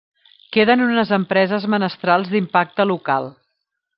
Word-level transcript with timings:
Queden 0.55 0.79
unes 0.85 1.11
empreses 1.17 1.67
menestrals 1.75 2.33
d'impacte 2.33 2.89
local. 2.95 3.33